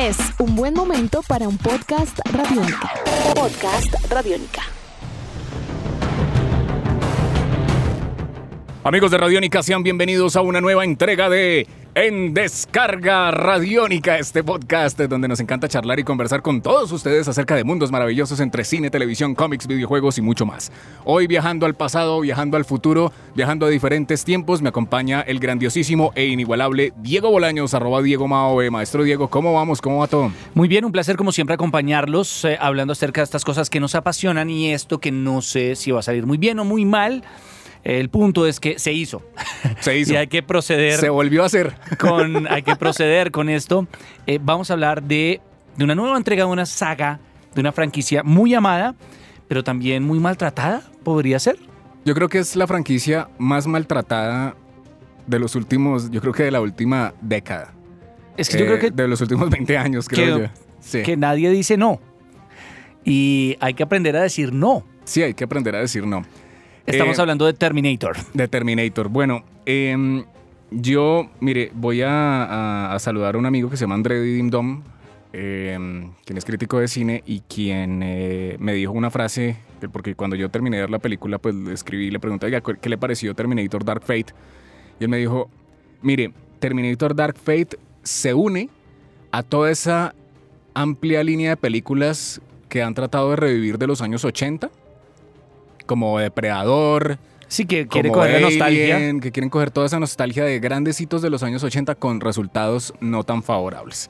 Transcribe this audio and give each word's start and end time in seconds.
Es 0.00 0.16
un 0.38 0.56
buen 0.56 0.72
momento 0.72 1.20
para 1.28 1.46
un 1.46 1.58
podcast 1.58 2.20
radiónica. 2.32 2.90
Podcast 3.34 4.10
radiónica. 4.10 4.62
Amigos 8.82 9.10
de 9.10 9.18
Radiónica, 9.18 9.62
sean 9.62 9.82
bienvenidos 9.82 10.36
a 10.36 10.40
una 10.40 10.62
nueva 10.62 10.84
entrega 10.84 11.28
de 11.28 11.66
En 12.02 12.32
Descarga 12.32 13.30
Radiónica, 13.30 14.16
este 14.16 14.42
podcast 14.42 14.98
donde 14.98 15.28
nos 15.28 15.38
encanta 15.38 15.68
charlar 15.68 16.00
y 16.00 16.02
conversar 16.02 16.40
con 16.40 16.62
todos 16.62 16.90
ustedes 16.92 17.28
acerca 17.28 17.54
de 17.54 17.62
mundos 17.62 17.92
maravillosos 17.92 18.40
entre 18.40 18.64
cine, 18.64 18.88
televisión, 18.88 19.34
cómics, 19.34 19.66
videojuegos 19.66 20.16
y 20.16 20.22
mucho 20.22 20.46
más. 20.46 20.72
Hoy 21.04 21.26
viajando 21.26 21.66
al 21.66 21.74
pasado, 21.74 22.20
viajando 22.20 22.56
al 22.56 22.64
futuro, 22.64 23.12
viajando 23.34 23.66
a 23.66 23.68
diferentes 23.68 24.24
tiempos, 24.24 24.62
me 24.62 24.70
acompaña 24.70 25.20
el 25.20 25.40
grandiosísimo 25.40 26.12
e 26.14 26.24
inigualable 26.24 26.94
Diego 27.02 27.30
Bolaños, 27.30 27.74
arroba 27.74 28.00
Diego 28.00 28.26
Mao. 28.26 28.62
Maestro 28.70 29.02
Diego, 29.02 29.28
¿cómo 29.28 29.52
vamos? 29.52 29.82
¿Cómo 29.82 29.98
va 29.98 30.06
todo? 30.06 30.32
Muy 30.54 30.68
bien, 30.68 30.86
un 30.86 30.92
placer 30.92 31.18
como 31.18 31.32
siempre 31.32 31.52
acompañarlos, 31.52 32.46
eh, 32.46 32.56
hablando 32.58 32.92
acerca 32.92 33.20
de 33.20 33.24
estas 33.24 33.44
cosas 33.44 33.68
que 33.68 33.78
nos 33.78 33.94
apasionan 33.94 34.48
y 34.48 34.72
esto 34.72 35.00
que 35.00 35.12
no 35.12 35.42
sé 35.42 35.76
si 35.76 35.90
va 35.90 36.00
a 36.00 36.02
salir 36.02 36.24
muy 36.24 36.38
bien 36.38 36.60
o 36.60 36.64
muy 36.64 36.86
mal. 36.86 37.22
El 37.82 38.10
punto 38.10 38.46
es 38.46 38.60
que 38.60 38.78
se 38.78 38.92
hizo. 38.92 39.22
Se 39.80 39.96
hizo. 39.98 40.12
y 40.12 40.16
hay 40.16 40.26
que 40.26 40.42
proceder. 40.42 40.98
Se 40.98 41.08
volvió 41.08 41.42
a 41.42 41.46
hacer. 41.46 41.74
Con, 41.98 42.46
hay 42.48 42.62
que 42.62 42.76
proceder 42.76 43.30
con 43.30 43.48
esto. 43.48 43.86
Eh, 44.26 44.38
vamos 44.42 44.70
a 44.70 44.74
hablar 44.74 45.02
de, 45.02 45.40
de 45.76 45.84
una 45.84 45.94
nueva 45.94 46.16
entrega 46.18 46.44
de 46.44 46.50
una 46.50 46.66
saga, 46.66 47.20
de 47.54 47.60
una 47.60 47.72
franquicia 47.72 48.22
muy 48.22 48.52
amada, 48.54 48.94
pero 49.48 49.64
también 49.64 50.02
muy 50.04 50.18
maltratada, 50.20 50.82
podría 51.02 51.38
ser. 51.38 51.58
Yo 52.04 52.14
creo 52.14 52.28
que 52.28 52.38
es 52.38 52.54
la 52.56 52.66
franquicia 52.66 53.28
más 53.38 53.66
maltratada 53.66 54.54
de 55.26 55.38
los 55.38 55.54
últimos, 55.54 56.10
yo 56.10 56.20
creo 56.20 56.32
que 56.34 56.42
de 56.44 56.50
la 56.50 56.60
última 56.60 57.14
década. 57.22 57.72
Es 58.36 58.48
que 58.48 58.58
yo 58.58 58.64
Eh, 58.64 58.66
creo 58.68 58.78
que, 58.78 58.90
De 58.90 59.08
los 59.08 59.20
últimos 59.20 59.48
20 59.50 59.78
años, 59.78 60.08
creo 60.08 60.36
que- 60.36 60.42
yo. 60.44 60.48
Sí. 60.80 61.02
que 61.02 61.16
nadie 61.16 61.50
dice 61.50 61.76
no. 61.76 62.00
Y 63.04 63.56
hay 63.60 63.74
que 63.74 63.82
aprender 63.82 64.16
a 64.16 64.22
decir 64.22 64.52
no. 64.52 64.84
sí, 65.04 65.22
hay 65.22 65.34
que 65.34 65.44
aprender 65.44 65.74
a 65.74 65.80
decir 65.80 66.06
no. 66.06 66.24
Estamos 66.86 67.18
Eh, 67.18 67.20
hablando 67.20 67.46
de 67.46 67.52
Terminator. 67.52 68.16
De 68.34 68.48
Terminator. 68.48 69.08
Bueno, 69.08 69.44
em, 69.66 70.24
yo, 70.70 71.30
mire, 71.40 71.70
voy 71.74 72.02
a, 72.02 72.44
a- 72.44 72.94
a 72.94 72.98
saludar 72.98 73.34
a 73.34 73.38
un 73.38 73.46
amigo 73.46 73.70
que 73.70 73.76
se 73.76 73.82
llama 73.84 73.94
André 73.94 74.20
Didimdom, 74.20 74.82
em, 75.32 76.10
quien 76.24 76.36
es 76.38 76.44
crítico 76.44 76.78
de 76.80 76.88
cine 76.88 77.22
y 77.26 77.40
quien 77.40 78.02
eh, 78.02 78.56
me 78.58 78.72
dijo 78.74 78.92
una 78.92 79.10
frase, 79.10 79.56
que- 79.80 79.88
porque 79.88 80.14
cuando 80.14 80.36
yo 80.36 80.48
terminé 80.48 80.76
de 80.78 80.82
ver 80.84 80.90
la 80.90 80.98
película, 80.98 81.38
pues 81.38 81.54
le 81.54 81.72
escribí 81.72 82.06
y 82.06 82.10
le 82.10 82.18
pregunté, 82.18 82.46
"Oiga, 82.46 82.60
¿qué 82.60 82.88
le 82.88 82.98
pareció 82.98 83.34
Terminator 83.34 83.84
Dark 83.84 84.02
Fate? 84.02 84.32
Y 84.98 85.04
él 85.04 85.08
me 85.10 85.18
dijo, 85.18 85.48
mire, 86.02 86.32
Terminator 86.58 87.14
Dark 87.14 87.36
Fate 87.36 87.78
se 88.02 88.34
une 88.34 88.68
a 89.32 89.42
toda 89.42 89.70
esa 89.70 90.14
amplia 90.74 91.22
línea 91.22 91.50
de 91.50 91.56
películas 91.56 92.40
que 92.68 92.82
han 92.82 92.94
tratado 92.94 93.30
de 93.30 93.36
revivir 93.36 93.78
de 93.78 93.86
los 93.86 94.00
años 94.02 94.24
80, 94.24 94.70
como 95.90 96.20
Depredador, 96.20 97.18
Sí, 97.48 97.66
que 97.66 97.88
quiere 97.88 98.12
coger 98.12 98.34
la 98.34 98.40
nostalgia. 98.42 99.20
Que 99.20 99.32
quieren 99.32 99.50
coger 99.50 99.72
toda 99.72 99.86
esa 99.86 99.98
nostalgia 99.98 100.44
de 100.44 100.60
grandes 100.60 101.00
hitos 101.00 101.20
de 101.20 101.30
los 101.30 101.42
años 101.42 101.64
80 101.64 101.96
con 101.96 102.20
resultados 102.20 102.94
no 103.00 103.24
tan 103.24 103.42
favorables. 103.42 104.08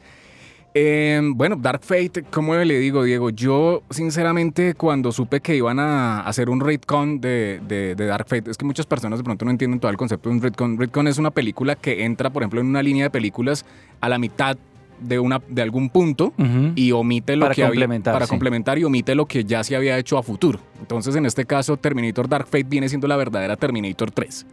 Eh, 0.75 1.23
bueno, 1.25 1.57
Dark 1.57 1.81
Fate, 1.83 2.23
¿cómo 2.31 2.55
le 2.55 2.79
digo, 2.79 3.03
Diego? 3.03 3.31
Yo, 3.31 3.83
sinceramente, 3.89 4.75
cuando 4.75 5.11
supe 5.11 5.41
que 5.41 5.57
iban 5.57 5.81
a 5.81 6.21
hacer 6.21 6.51
un 6.51 6.61
retcon 6.61 7.19
de, 7.23 7.63
de, 7.67 7.95
de 7.95 8.07
Dark 8.07 8.29
Fate, 8.29 8.51
es 8.51 8.59
que 8.59 8.67
muchas 8.67 8.85
personas 8.85 9.19
de 9.19 9.25
pronto 9.25 9.47
no 9.47 9.51
entienden 9.51 9.81
todo 9.81 9.91
el 9.91 9.97
concepto 9.97 10.29
de 10.29 10.35
un 10.35 10.43
retcon. 10.43 10.77
Retcon 10.77 11.09
es 11.09 11.17
una 11.17 11.31
película 11.31 11.77
que 11.77 12.05
entra, 12.05 12.29
por 12.29 12.43
ejemplo, 12.43 12.61
en 12.61 12.67
una 12.67 12.83
línea 12.83 13.05
de 13.05 13.11
películas 13.11 13.65
a 14.03 14.11
la 14.11 14.19
mitad 14.19 14.59
de, 15.01 15.19
una, 15.19 15.41
de 15.49 15.63
algún 15.63 15.89
punto 15.91 16.33
y 16.77 16.93
omite 16.93 17.37
lo 17.37 17.47
Para 17.47 17.55
que 17.55 17.63
había- 17.63 17.71
complementar, 17.71 18.13
para 18.15 18.27
sí. 18.27 18.31
complementar 18.31 18.79
y 18.79 18.85
omite 18.85 19.15
lo 19.15 19.27
que 19.27 19.45
ya 19.45 19.63
se 19.65 19.75
había 19.77 19.99
hecho 19.99 20.19
a 20.19 20.23
futuro. 20.23 20.61
Entonces, 20.81 21.17
en 21.17 21.27
este 21.27 21.45
caso, 21.45 21.77
Terminator 21.77 22.29
Dark 22.29 22.47
Fate 22.47 22.65
viene 22.69 22.89
siendo 22.89 23.07
la 23.09 23.17
verdadera 23.17 23.57
Terminator 23.57 24.11
3. 24.11 24.47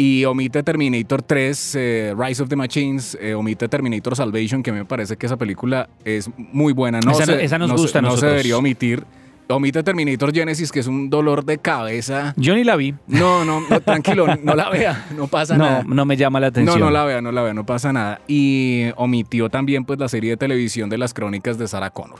Y 0.00 0.24
omite 0.26 0.62
Terminator 0.62 1.22
3, 1.22 1.74
eh, 1.74 2.14
Rise 2.16 2.42
of 2.44 2.48
the 2.48 2.54
Machines, 2.54 3.18
eh, 3.20 3.34
omite 3.34 3.66
Terminator 3.68 4.14
Salvation, 4.14 4.62
que 4.62 4.70
me 4.70 4.84
parece 4.84 5.16
que 5.16 5.26
esa 5.26 5.36
película 5.36 5.88
es 6.04 6.30
muy 6.36 6.72
buena. 6.72 7.00
No 7.00 7.10
Esa 7.10 7.26
no- 7.26 7.32
se- 7.32 7.44
esa 7.44 7.58
nos 7.58 7.70
no 7.70 7.76
gusta 7.76 8.00
No 8.00 8.16
se 8.16 8.26
debería 8.26 8.56
omitir. 8.56 9.02
Omite 9.50 9.82
Terminator 9.82 10.32
Genesis, 10.32 10.70
que 10.70 10.80
es 10.80 10.86
un 10.86 11.08
dolor 11.08 11.44
de 11.44 11.58
cabeza. 11.58 12.34
Yo 12.36 12.54
ni 12.54 12.64
la 12.64 12.76
vi. 12.76 12.94
No, 13.06 13.44
no, 13.44 13.60
no, 13.60 13.80
tranquilo, 13.80 14.26
no 14.42 14.54
la 14.54 14.68
vea, 14.68 15.06
no 15.16 15.26
pasa 15.26 15.56
No, 15.56 15.64
nada. 15.64 15.84
no 15.86 16.04
me 16.04 16.16
llama 16.16 16.38
la 16.40 16.46
No, 16.46 16.50
atención. 16.50 16.80
no 16.80 16.90
la 16.90 17.04
vea, 17.04 17.20
no 17.22 17.32
la 17.32 17.42
vea, 17.42 17.54
no 17.54 17.64
pasa 17.64 17.92
nada. 17.92 18.20
Y 18.28 18.84
omitió 18.96 19.48
también 19.48 19.84
pues 19.84 19.98
la 19.98 20.08
serie 20.08 20.30
de 20.30 20.36
televisión 20.36 20.90
de 20.90 20.98
las 20.98 21.14
crónicas 21.14 21.56
de 21.58 21.66
Sarah 21.66 21.90
Connor. 21.90 22.18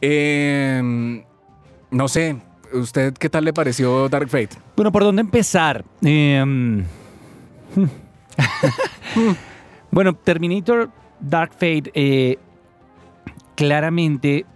Eh, 0.00 1.22
no 1.90 2.08
sé, 2.08 2.36
¿usted 2.72 3.12
qué 3.14 3.28
tal 3.28 3.44
le 3.44 3.52
pareció 3.52 4.08
Dark 4.08 4.28
Fate? 4.28 4.50
Bueno, 4.76 4.92
¿por 4.92 5.02
dónde 5.02 5.20
empezar? 5.22 5.84
Eh, 6.02 6.84
bueno, 9.90 10.14
Terminator 10.14 10.90
Dark 11.20 11.52
Fate, 11.52 11.90
eh, 11.94 12.38
claramente 13.56 14.46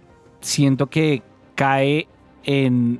siento 0.41 0.87
que 0.87 1.21
cae 1.55 2.07
en, 2.43 2.99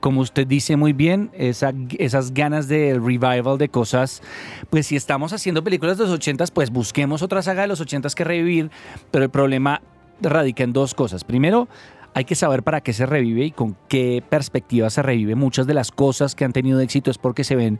como 0.00 0.20
usted 0.20 0.46
dice 0.46 0.76
muy 0.76 0.92
bien, 0.92 1.30
esa- 1.34 1.74
esas 1.98 2.32
ganas 2.32 2.68
de 2.68 2.94
revival 2.94 3.58
de 3.58 3.68
cosas. 3.68 4.22
Pues 4.70 4.86
si 4.86 4.96
estamos 4.96 5.32
haciendo 5.32 5.62
películas 5.64 5.98
de 5.98 6.04
los 6.06 6.12
80s, 6.18 6.50
pues 6.52 6.70
busquemos 6.70 7.22
otra 7.22 7.42
saga 7.42 7.62
de 7.62 7.68
los 7.68 7.80
80s 7.80 8.14
que 8.14 8.24
revivir, 8.24 8.70
pero 9.10 9.24
el 9.24 9.30
problema 9.30 9.82
radica 10.20 10.64
en 10.64 10.72
dos 10.72 10.94
cosas. 10.94 11.24
Primero, 11.24 11.68
hay 12.14 12.24
que 12.24 12.34
saber 12.34 12.62
para 12.62 12.80
qué 12.80 12.92
se 12.92 13.06
revive 13.06 13.44
y 13.44 13.50
con 13.50 13.76
qué 13.88 14.22
perspectiva 14.28 14.90
se 14.90 15.02
revive. 15.02 15.34
Muchas 15.34 15.66
de 15.66 15.74
las 15.74 15.90
cosas 15.92 16.34
que 16.34 16.44
han 16.44 16.52
tenido 16.52 16.80
éxito 16.80 17.10
es 17.10 17.18
porque 17.18 17.44
se 17.44 17.54
ven 17.54 17.78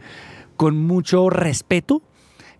con 0.56 0.76
mucho 0.76 1.30
respeto, 1.30 2.02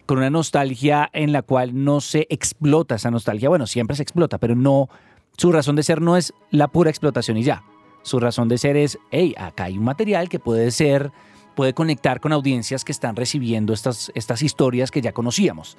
con 0.07 0.19
una 0.19 0.31
nostalgia 0.31 1.11
en 1.13 1.33
la 1.33 1.43
cual 1.43 1.85
no 1.85 2.01
se 2.01 2.27
explota 2.31 2.95
esa 2.95 3.11
nostalgia. 3.11 3.49
Bueno, 3.51 3.67
siempre 3.67 3.97
se 3.97 4.03
explota, 4.03 4.39
pero 4.39 4.55
no, 4.57 4.89
su 5.39 5.51
razón 5.53 5.77
de 5.77 5.83
ser 5.85 6.03
no 6.03 6.17
es 6.19 6.35
la 6.51 6.69
pura 6.69 6.91
explotación 6.91 7.37
y 7.39 7.45
ya. 7.45 7.63
Su 8.03 8.21
razón 8.21 8.49
de 8.49 8.59
ser 8.59 8.77
es, 8.77 8.99
hey, 9.11 9.35
acá 9.39 9.65
hay 9.65 9.79
un 9.79 9.85
material 9.85 10.29
que 10.29 10.39
puede 10.39 10.71
ser, 10.71 11.13
puede 11.55 11.73
conectar 11.75 12.21
con 12.21 12.33
audiencias 12.33 12.85
que 12.85 12.93
están 12.93 13.17
recibiendo 13.17 13.73
estas, 13.73 14.13
estas 14.15 14.43
historias 14.43 14.91
que 14.91 15.01
ya 15.01 15.13
conocíamos. 15.13 15.79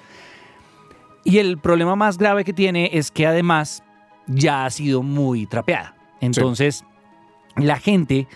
Y 1.24 1.38
el 1.38 1.58
problema 1.58 1.94
más 1.94 2.18
grave 2.18 2.44
que 2.44 2.52
tiene 2.52 2.90
es 2.94 3.10
que 3.10 3.26
además 3.26 3.82
ya 4.26 4.64
ha 4.64 4.70
sido 4.70 5.02
muy 5.02 5.46
trapeada. 5.46 5.94
Entonces, 6.20 6.84
la 7.56 7.78
gente, 7.78 8.26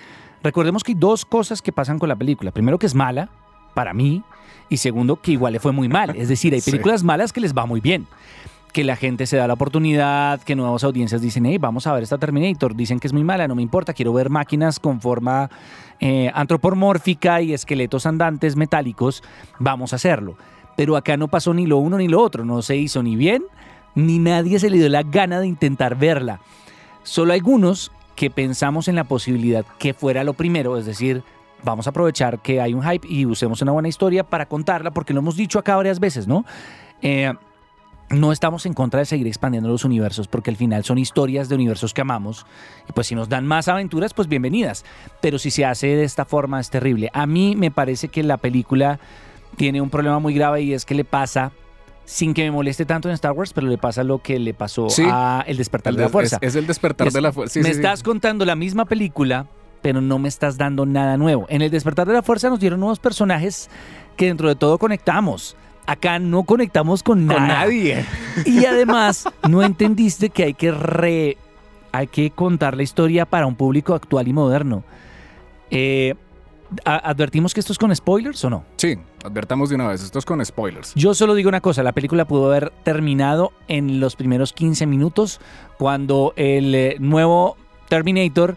recordemos 0.43 0.85
que 0.85 0.93
hay 0.93 0.99
dos 0.99 1.25
cosas 1.25 1.62
que 1.62 1.73
pasan 1.73 1.99
con 1.99 2.09
la 2.11 2.17
película. 2.17 2.51
Primero 2.51 2.79
que 2.79 2.87
es 2.87 2.95
mala, 2.95 3.31
para 3.75 3.95
mí, 3.95 4.23
y 4.69 4.77
segundo 4.77 5.17
que 5.17 5.33
igual 5.33 5.55
le 5.55 5.61
fue 5.61 5.73
muy 5.73 5.89
mal. 5.89 6.15
Es 6.17 6.29
decir, 6.29 6.53
hay 6.53 6.61
Sí. 6.61 6.71
películas 6.71 7.03
malas 7.03 7.33
que 7.33 7.41
les 7.41 7.55
va 7.55 7.65
muy 7.65 7.81
bien. 7.81 8.06
Que 8.75 8.83
la 8.83 8.97
gente 8.97 9.27
se 9.27 9.37
da 9.37 9.47
la 9.47 9.55
oportunidad, 9.55 10.43
que 10.43 10.57
nuevas 10.57 10.83
audiencias 10.83 11.21
dicen, 11.23 11.47
hey, 11.47 11.59
vamos 11.59 11.87
a 11.87 11.93
ver 11.93 12.03
esta 12.03 12.19
Terminator. 12.19 12.75
Dicen 12.75 12.99
que 12.99 13.07
es 13.07 13.12
muy 13.12 13.23
mala, 13.23 13.47
no 13.47 13.55
me 13.55 13.62
importa, 13.62 13.95
quiero 13.95 14.12
ver 14.12 14.31
máquinas 14.31 14.81
con 14.81 15.01
forma 15.01 15.49
eh, 16.01 16.29
antropomórfica 16.35 17.41
y 17.41 17.55
esqueletos 17.55 18.05
andantes 18.05 18.57
metálicos, 18.57 19.23
vamos 19.61 19.93
a 19.93 19.97
hacerlo. 19.97 20.37
Pero 20.77 20.97
acá 20.97 21.17
no 21.17 21.29
pasó 21.29 21.55
ni 21.55 21.67
lo 21.67 21.79
uno 21.79 21.99
ni 21.99 22.09
lo 22.09 22.21
otro, 22.21 22.45
no 22.45 22.62
se 22.62 22.77
hizo 22.77 23.01
ni 23.05 23.15
bien, 23.15 23.45
ni 23.95 24.19
nadie 24.19 24.59
se 24.59 24.71
le 24.71 24.79
dio 24.79 24.89
la 24.89 25.05
gana 25.05 25.39
de 25.39 25.47
intentar 25.47 25.97
verla. 25.97 26.41
Solo 27.05 27.33
algunos 27.33 27.93
que 28.17 28.29
pensamos 28.29 28.89
en 28.89 28.97
la 28.97 29.05
posibilidad 29.05 29.65
que 29.79 29.95
fuera 29.95 30.25
lo 30.25 30.35
primero, 30.35 30.77
es 30.79 30.85
decir, 30.85 31.23
vamos 31.62 31.87
a 31.87 31.91
aprovechar 31.91 32.41
que 32.41 32.61
hay 32.61 32.75
un 32.75 32.83
hype 32.83 33.06
y 33.09 33.25
usemos 33.25 33.62
una 33.62 33.71
buena 33.71 33.87
historia 33.87 34.25
para 34.25 34.47
contarla, 34.47 34.91
porque 34.91 35.15
lo 35.15 35.21
hemos 35.21 35.37
dicho 35.37 35.61
acá 35.61 35.77
varias 35.77 36.01
veces, 36.01 36.27
¿no? 36.27 36.45
Eh, 37.03 37.33
no 38.10 38.32
estamos 38.32 38.66
en 38.66 38.75
contra 38.75 39.00
de 39.00 39.06
seguir 39.06 39.26
expandiendo 39.26 39.69
los 39.69 39.84
universos, 39.84 40.29
porque 40.29 40.50
al 40.50 40.56
final 40.56 40.84
son 40.84 40.99
historias 40.99 41.49
de 41.49 41.55
universos 41.55 41.94
que 41.94 42.02
amamos, 42.02 42.46
y 42.88 42.93
pues 42.93 43.06
si 43.06 43.14
nos 43.14 43.29
dan 43.29 43.46
más 43.46 43.67
aventuras, 43.69 44.12
pues 44.14 44.29
bienvenidas. 44.29 44.84
Pero 45.20 45.38
si 45.38 45.50
se 45.50 45.64
hace 45.64 45.88
de 45.88 46.05
esta 46.05 46.25
forma 46.25 46.61
es 46.61 46.70
terrible. 46.70 47.11
A 47.14 47.26
mí 47.26 47.56
me 47.56 47.70
parece 47.70 48.08
que 48.08 48.23
la 48.23 48.37
película 48.37 48.99
tiene 49.56 49.81
un 49.81 49.90
problema 49.90 50.19
muy 50.19 50.34
grave 50.34 50.62
y 50.62 50.75
es 50.75 50.84
que 50.84 50.94
le 50.94 51.05
pasa 51.05 51.52
sin 52.05 52.34
que 52.34 52.43
me 52.44 52.50
moleste 52.50 52.84
tanto 52.84 53.08
en 53.08 53.14
Star 53.14 53.32
Wars, 53.32 53.52
pero 53.55 53.67
le 53.67 53.79
pasa 53.79 54.05
lo 54.05 54.19
que 54.19 54.38
le 54.38 54.52
pasó 54.52 54.90
Sí. 54.90 55.05
a 55.11 55.43
El 55.46 55.56
despertar 55.56 55.94
de 55.94 56.02
la 56.02 56.08
fuerza. 56.11 56.37
Es, 56.43 56.49
es 56.50 56.56
el 56.56 56.67
despertar 56.67 57.06
Es- 57.08 57.14
de 57.14 57.20
la 57.23 57.32
fuerza. 57.32 57.55
Sí, 57.55 57.61
me 57.61 57.70
sí. 57.70 57.76
estás 57.76 58.02
contando 58.02 58.44
la 58.44 58.55
misma 58.56 58.84
película, 58.84 59.46
pero 59.81 60.02
no 60.02 60.19
me 60.19 60.29
estás 60.29 60.58
dando 60.58 60.84
nada 60.84 61.17
nuevo. 61.17 61.46
En 61.49 61.62
El 61.62 61.70
despertar 61.70 62.06
de 62.06 62.12
la 62.12 62.23
fuerza 62.23 62.50
nos 62.50 62.61
dieron 62.61 62.81
nuevos 62.81 62.99
personajes 62.99 63.70
que 64.19 64.26
dentro 64.26 64.49
de 64.49 64.55
todo 64.56 64.76
conectamos. 64.79 65.56
Acá 65.86 66.19
no 66.19 66.44
conectamos 66.44 67.02
con, 67.02 67.26
nadie. 67.26 68.04
Y 68.46 68.64
además, 68.64 69.28
no 69.48 69.62
entendiste 69.62 70.31
que 70.31 70.44
hay 70.44 70.54
que 70.54 70.70
re, 70.70 71.36
hay 71.92 72.06
que 72.06 72.31
contar 72.31 72.76
la 72.76 72.82
historia 72.82 73.26
para 73.26 73.46
un 73.46 73.54
público 73.54 73.94
actual 73.94 74.26
y 74.26 74.32
moderno. 74.32 74.82
Eh, 75.70 76.14
¿advertimos 76.84 77.54
que 77.54 77.60
esto 77.60 77.72
es 77.72 77.78
con 77.78 77.94
spoilers 77.94 78.44
o 78.44 78.50
no? 78.50 78.64
Sí, 78.76 78.96
advertamos 79.25 79.69
de 79.69 79.76
una 79.76 79.88
vez, 79.88 80.02
esto 80.02 80.19
es 80.19 80.25
con 80.25 80.44
spoilers. 80.44 80.94
Yo 80.94 81.14
solo 81.14 81.34
digo 81.34 81.48
una 81.48 81.60
cosa, 81.60 81.82
la 81.82 81.92
película 81.92 82.25
pudo 82.25 82.46
haber 82.46 82.70
terminado 82.82 83.52
en 83.69 84.00
los 84.00 84.16
primeros 84.16 84.52
15 84.52 84.86
minutos 84.86 85.40
cuando 85.78 86.32
el 86.36 86.75
eh, 86.75 86.96
nuevo 86.98 87.56
Terminator 87.88 88.56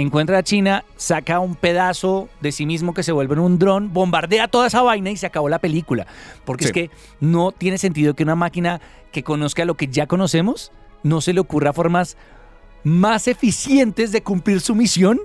encuentra 0.00 0.38
a 0.38 0.42
China, 0.42 0.84
saca 0.96 1.40
un 1.40 1.56
pedazo 1.56 2.28
de 2.40 2.52
sí 2.52 2.66
mismo 2.66 2.94
que 2.94 3.02
se 3.02 3.10
vuelve 3.10 3.34
en 3.34 3.40
un 3.40 3.58
dron, 3.58 3.92
bombardea 3.92 4.46
toda 4.46 4.68
esa 4.68 4.82
vaina 4.82 5.10
y 5.10 5.16
se 5.16 5.26
acabó 5.26 5.48
la 5.48 5.58
película. 5.58 6.06
Porque 6.44 6.66
es 6.66 6.72
que 6.72 6.90
no 7.20 7.50
tiene 7.50 7.78
sentido 7.78 8.14
que 8.14 8.22
una 8.22 8.36
máquina 8.36 8.80
que 9.10 9.24
conozca 9.24 9.64
lo 9.64 9.74
que 9.74 9.88
ya 9.88 10.06
conocemos 10.06 10.70
no 11.02 11.20
se 11.20 11.32
le 11.32 11.40
ocurra 11.40 11.72
formas 11.72 12.16
más 12.84 13.26
eficientes 13.26 14.12
de 14.12 14.22
cumplir 14.22 14.60
su 14.60 14.74
misión 14.74 15.20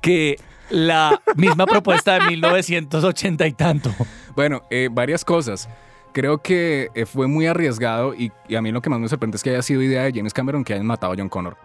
que 0.00 0.36
la 0.68 1.22
misma 1.36 1.66
propuesta 1.66 2.14
de 2.14 2.26
1980 2.26 3.46
y 3.46 3.52
tanto. 3.52 3.94
Bueno, 4.34 4.62
eh, 4.70 4.88
varias 4.90 5.24
cosas. 5.24 5.68
Creo 6.12 6.38
que 6.38 6.88
eh, 6.94 7.06
fue 7.06 7.26
muy 7.26 7.46
arriesgado 7.46 8.14
y, 8.14 8.32
y 8.48 8.56
a 8.56 8.62
mí 8.62 8.72
lo 8.72 8.82
que 8.82 8.90
más 8.90 8.98
me 8.98 9.08
sorprende 9.08 9.36
es 9.36 9.42
que 9.42 9.50
haya 9.50 9.62
sido 9.62 9.82
idea 9.82 10.02
de 10.02 10.12
James 10.12 10.32
Cameron 10.32 10.64
que 10.64 10.72
hayan 10.72 10.86
matado 10.86 11.12
a 11.12 11.16
John 11.16 11.28
Connor. 11.28 11.56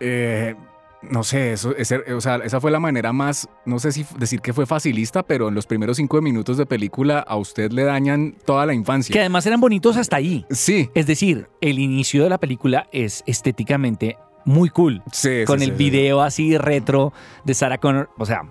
Eh, 0.00 0.54
no 1.02 1.22
sé, 1.22 1.52
eso, 1.54 1.74
ese- 1.76 2.12
o 2.12 2.20
sea, 2.20 2.36
esa 2.36 2.60
fue 2.60 2.70
la 2.70 2.78
manera 2.80 3.12
más, 3.12 3.48
no 3.64 3.78
sé 3.78 3.90
si 3.92 4.04
decir 4.18 4.40
que 4.42 4.52
fue 4.52 4.66
facilista, 4.66 5.22
pero 5.22 5.48
en 5.48 5.54
los 5.54 5.66
primeros 5.66 5.96
cinco 5.96 6.20
minutos 6.20 6.58
de 6.58 6.66
película 6.66 7.20
a 7.20 7.36
usted 7.36 7.70
le 7.72 7.84
dañan 7.84 8.34
toda 8.44 8.66
la 8.66 8.74
infancia. 8.74 9.12
Que 9.12 9.20
además 9.20 9.46
eran 9.46 9.60
bonitos 9.60 9.96
hasta 9.96 10.16
ahí. 10.16 10.44
Sí, 10.50 10.90
Es 10.94 11.06
decir, 11.06 11.48
el 11.62 11.78
inicio 11.78 12.22
de 12.24 12.28
la 12.30 12.38
película 12.38 12.86
es 12.92 13.22
estéticamente 13.26 14.18
muy 14.44 14.68
cool. 14.70 15.02
sí, 15.12 15.40
sí, 15.40 15.44
con 15.46 15.58
sí, 15.60 15.66
el 15.66 15.70
sí. 15.72 15.76
video 15.76 16.20
así 16.20 16.58
retro 16.58 17.12
de 17.44 17.54
Sarah 17.54 17.78
Connor. 17.78 18.10
O 18.18 18.26
sea, 18.26 18.42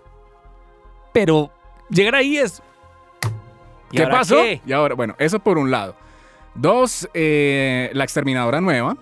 pero 1.13 1.51
llegar 1.89 2.15
ahí 2.15 2.37
es. 2.37 2.61
¿y 3.91 3.97
¿Qué 3.97 4.03
ahora 4.03 4.17
pasó? 4.19 4.35
qué? 4.37 4.61
Y 4.65 4.71
ahora, 4.71 4.95
bueno, 4.95 5.15
eso 5.19 5.39
por 5.39 5.57
un 5.57 5.69
lado. 5.71 5.95
Dos, 6.55 7.07
eh, 7.13 7.89
la 7.93 8.03
exterminadora 8.03 8.59
nueva. 8.61 8.97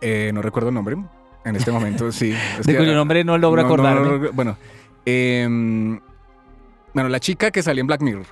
Eh, 0.00 0.30
no 0.34 0.42
recuerdo 0.42 0.68
el 0.70 0.74
nombre 0.74 0.96
en 1.44 1.56
este 1.56 1.70
momento, 1.70 2.10
sí. 2.12 2.32
es 2.60 2.66
De 2.66 2.76
cuyo 2.76 2.94
nombre 2.94 3.24
no 3.24 3.36
logro 3.38 3.62
no, 3.62 3.68
no, 3.68 3.74
acordarme. 3.74 4.18
no, 4.18 4.32
bueno, 4.32 4.56
em, 5.04 6.00
bueno, 6.92 7.08
la 7.08 7.20
chica 7.20 7.50
que 7.50 7.62
salió 7.62 7.80
en 7.80 7.86
Black 7.86 8.00
Mirror. 8.00 8.26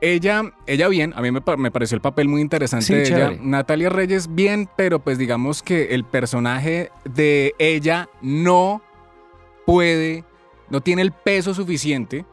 Ella, 0.00 0.42
ella 0.66 0.86
bien, 0.86 1.12
a 1.16 1.20
mí 1.22 1.32
me, 1.32 1.40
me 1.56 1.70
pareció 1.72 1.96
el 1.96 2.00
papel 2.00 2.28
muy 2.28 2.40
interesante 2.40 2.86
Sí, 2.86 2.94
de 2.94 3.02
ella. 3.02 3.32
Natalia 3.40 3.88
Reyes 3.88 4.32
bien, 4.32 4.68
pero 4.76 5.00
pues 5.00 5.18
digamos 5.18 5.60
que 5.60 5.86
el 5.94 6.04
personaje 6.04 6.92
de 7.04 7.54
ella 7.58 8.08
no 8.22 8.80
puede, 9.66 10.24
no 10.70 10.80
tiene 10.82 11.02
el 11.02 11.10
peso 11.10 11.52
suficiente 11.52 12.24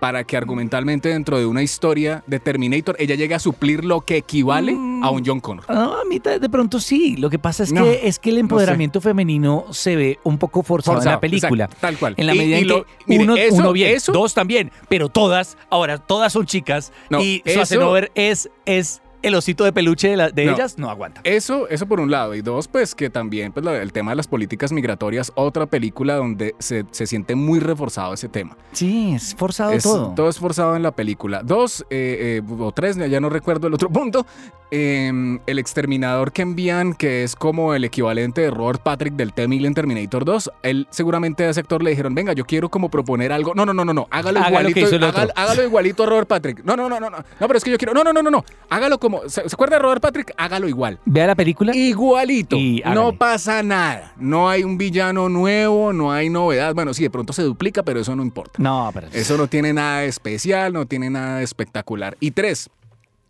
para 0.00 0.24
que 0.24 0.36
argumentalmente 0.36 1.08
dentro 1.08 1.38
de 1.38 1.46
una 1.46 1.62
historia 1.62 2.22
de 2.26 2.38
Terminator 2.38 2.96
ella 2.98 3.14
llegue 3.14 3.34
a 3.34 3.38
suplir 3.38 3.84
lo 3.84 4.02
que 4.02 4.16
equivale 4.18 4.72
Mm. 4.72 5.02
a 5.04 5.10
un 5.10 5.22
John 5.24 5.40
Connor. 5.40 5.64
Ah, 5.68 6.00
a 6.02 6.08
mí 6.08 6.18
de 6.18 6.48
pronto 6.50 6.80
sí. 6.80 7.16
Lo 7.16 7.30
que 7.30 7.38
pasa 7.38 7.62
es, 7.62 7.72
No, 7.72 7.82
que, 7.84 8.06
es 8.06 8.18
que 8.18 8.30
el 8.30 8.38
empoderamiento 8.38 9.00
femenino 9.00 9.64
se 9.70 9.96
ve 9.96 10.18
un 10.22 10.38
poco 10.38 10.62
forzado, 10.62 10.98
en 10.98 11.04
la 11.06 11.20
película. 11.20 11.64
exacto, 11.64 11.80
tal 11.80 11.96
cual. 11.96 12.14
En 12.18 12.26
la 12.26 12.34
Y- 12.34 12.38
medida 12.38 12.58
y 12.58 12.62
en 12.62 12.68
lo- 12.68 12.84
que 12.84 12.90
mire, 13.06 13.24
uno, 13.24 13.36
eso- 13.36 13.54
uno 13.56 13.72
bien, 13.72 13.94
eso- 13.94 14.12
dos 14.12 14.34
también, 14.34 14.70
pero 14.88 15.08
todas, 15.08 15.56
ahora 15.70 15.98
todas 15.98 16.32
son 16.32 16.46
chicas 16.46 16.92
No, 17.10 17.22
y 17.22 17.42
Schwarzenegger 17.46 18.12
es, 18.14 18.50
es 18.66 19.00
el 19.22 19.34
osito 19.34 19.64
de 19.64 19.72
peluche 19.72 20.08
de, 20.08 20.16
la- 20.16 20.30
de 20.30 20.44
No. 20.46 20.52
ellas, 20.54 20.78
no 20.78 20.90
aguanta. 20.90 21.20
Eso, 21.24 21.68
eso 21.68 21.86
por 21.86 22.00
un 22.00 22.10
lado. 22.10 22.34
Y 22.34 22.42
dos, 22.42 22.68
pues 22.68 22.94
que 22.94 23.10
también 23.10 23.52
pues, 23.52 23.64
la- 23.64 23.80
el 23.80 23.92
tema 23.92 24.12
de 24.12 24.16
las 24.16 24.26
políticas 24.28 24.72
migratorias, 24.72 25.32
otra 25.34 25.66
película 25.66 26.14
donde 26.16 26.54
se, 26.58 26.84
se 26.90 27.06
siente 27.06 27.34
muy 27.34 27.58
reforzado 27.60 28.14
ese 28.14 28.28
tema. 28.28 28.56
Sí, 28.72 29.12
es 29.14 29.34
forzado 29.34 29.72
Es- 29.72 29.82
todo. 29.82 30.28
es 30.28 30.38
forzado 30.38 30.76
en 30.76 30.82
la 30.82 30.92
película. 30.92 31.42
Dos, 31.42 31.82
eh, 31.90 32.42
eh, 32.46 32.52
o 32.58 32.72
tres, 32.72 32.96
ya 32.96 33.20
no 33.20 33.28
recuerdo 33.28 33.66
el 33.68 33.74
otro 33.74 33.90
punto. 33.90 34.26
eh, 34.72 35.38
el 35.46 35.58
exterminador 35.60 36.32
que 36.32 36.42
envían, 36.42 36.92
que 36.94 37.22
es 37.22 37.36
como 37.36 37.74
el 37.74 37.84
equivalente 37.84 38.40
de 38.40 38.50
Robert 38.50 38.82
Patrick 38.82 39.14
del 39.14 39.32
T-1000 39.32 39.64
en 39.64 39.74
Terminator 39.74 40.24
2. 40.24 40.50
Él 40.64 40.88
seguramente 40.90 41.44
a 41.44 41.50
ese 41.50 41.60
actor 41.60 41.84
le 41.84 41.90
dijeron, 41.90 42.16
venga, 42.16 42.32
yo 42.32 42.44
quiero 42.44 42.68
como 42.68 42.90
proponer 42.90 43.30
algo. 43.32 43.54
No, 43.54 43.64
no, 43.64 43.72
no, 43.72 43.84
no, 43.84 43.94
no. 43.94 44.08
Hágalo 44.10 44.40
igualito. 44.40 44.86
otro. 45.06 45.28
hágalo 45.36 45.62
igualito 45.62 46.02
a 46.02 46.06
Robert 46.06 46.26
Patrick. 46.26 46.64
No, 46.64 46.74
no, 46.76 46.88
no, 46.88 46.98
no, 46.98 47.10
no. 47.10 47.16
No, 47.18 47.46
pero 47.46 47.56
es 47.58 47.62
que 47.62 47.70
yo 47.70 47.78
quiero. 47.78 47.94
No, 47.94 48.02
no, 48.02 48.12
no, 48.12 48.22
no, 48.24 48.30
no. 48.30 48.44
Hágalo 48.68 48.98
como. 48.98 49.15
¿Se, 49.26 49.48
¿se 49.48 49.54
acuerda 49.54 49.76
de 49.76 49.82
Robert 49.82 50.02
Patrick? 50.02 50.32
Hágalo 50.36 50.68
igual. 50.68 50.98
Vea 51.04 51.26
la 51.26 51.34
película. 51.34 51.74
Igualito. 51.74 52.56
Y 52.56 52.82
no 52.86 53.16
pasa 53.16 53.62
nada. 53.62 54.12
No 54.18 54.48
hay 54.48 54.64
un 54.64 54.78
villano 54.78 55.28
nuevo, 55.28 55.92
no 55.92 56.12
hay 56.12 56.28
novedad. 56.30 56.74
Bueno, 56.74 56.94
sí, 56.94 57.02
de 57.02 57.10
pronto 57.10 57.32
se 57.32 57.42
duplica, 57.42 57.82
pero 57.82 58.00
eso 58.00 58.14
no 58.14 58.22
importa. 58.22 58.54
No, 58.58 58.90
pero 58.92 59.08
Eso 59.12 59.36
no 59.36 59.46
tiene 59.46 59.72
nada 59.72 60.00
de 60.00 60.08
especial, 60.08 60.72
no 60.72 60.86
tiene 60.86 61.10
nada 61.10 61.38
de 61.38 61.44
espectacular. 61.44 62.16
Y 62.20 62.30
tres, 62.32 62.70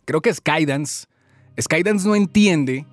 creo 0.05 0.21
que 0.21 0.33
Skydance, 0.33 1.07
Skydance 1.59 2.07
no 2.07 2.15
entiende, 2.15 2.85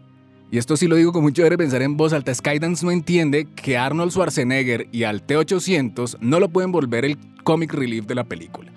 y 0.51 0.59
esto 0.59 0.77
sí 0.77 0.87
lo 0.87 0.97
digo 0.97 1.13
con 1.13 1.23
mucho 1.23 1.43
de 1.43 1.59
pensar 1.59 1.83
en 1.83 1.97
voz 1.97 2.13
alta, 2.13 2.35
Skydance 2.35 2.85
no 2.85 2.91
entiende 2.93 3.47
que 3.55 3.77
Arnold 3.77 4.13
Schwarzenegger 4.13 4.89
y 4.93 5.05
al 5.05 5.23
T-800 5.23 6.19
no 6.21 6.41
lo 6.41 6.49
pueden 6.49 6.73
volver 6.73 7.05
el 7.05 7.19
comic 7.45 7.73
relief 7.73 8.07
de 8.07 8.15
la 8.15 8.25
película. 8.25 8.73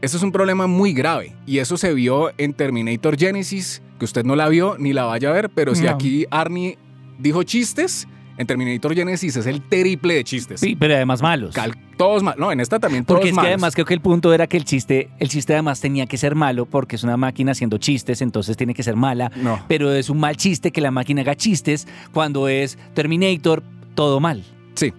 Eso 0.00 0.16
es 0.16 0.22
un 0.22 0.30
problema 0.32 0.66
muy 0.68 0.92
grave 0.92 1.34
y 1.44 1.58
eso 1.58 1.76
se 1.76 1.92
vio 1.92 2.30
en 2.38 2.52
Terminator 2.54 3.18
Genesis, 3.18 3.82
que 3.98 4.04
usted 4.04 4.24
no 4.24 4.36
la 4.36 4.48
vio 4.48 4.76
ni 4.78 4.92
la 4.92 5.04
vaya 5.04 5.30
a 5.30 5.32
ver, 5.32 5.50
pero 5.50 5.74
si 5.74 5.84
No. 5.84 5.90
aquí 5.90 6.24
Arnie 6.30 6.78
dijo 7.18 7.42
chistes, 7.42 8.06
en 8.36 8.46
Terminator 8.46 8.94
Genesis 8.94 9.34
es 9.36 9.46
el 9.46 9.60
triple 9.62 10.14
de 10.14 10.22
chistes. 10.22 10.60
sí, 10.60 10.76
pero 10.78 10.94
además 10.94 11.20
malos. 11.20 11.52
Cal- 11.52 11.76
todos 11.96 12.22
mal. 12.22 12.36
No, 12.38 12.52
en 12.52 12.60
esta 12.60 12.78
también 12.78 13.04
todos 13.04 13.18
Porque 13.18 13.30
es 13.30 13.32
que 13.32 13.36
malos. 13.36 13.48
además 13.48 13.74
creo 13.74 13.86
que 13.86 13.94
el 13.94 14.00
punto 14.00 14.32
era 14.32 14.46
que 14.46 14.56
el 14.56 14.64
chiste, 14.64 15.10
el 15.18 15.28
chiste 15.28 15.52
además 15.54 15.80
tenía 15.80 16.06
que 16.06 16.16
ser 16.16 16.36
malo 16.36 16.64
porque 16.64 16.94
es 16.94 17.02
una 17.02 17.16
máquina 17.16 17.50
haciendo 17.50 17.78
chistes, 17.78 18.22
entonces 18.22 18.56
tiene 18.56 18.74
que 18.74 18.84
ser 18.84 18.94
mala. 18.94 19.32
No. 19.34 19.58
Pero 19.66 19.92
es 19.92 20.08
un 20.08 20.20
mal 20.20 20.36
chiste 20.36 20.70
que 20.70 20.80
la 20.80 20.92
máquina 20.92 21.22
haga 21.22 21.34
chistes 21.34 21.88
cuando 22.12 22.46
es 22.46 22.78
Terminator, 22.94 23.64
todo 23.96 24.20
mal. 24.20 24.44
Sí. 24.74 24.92